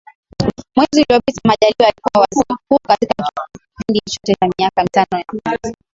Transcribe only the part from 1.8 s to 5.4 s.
alikuwa Waziri Mkuu katika kipindi chote cha miaka mitano ya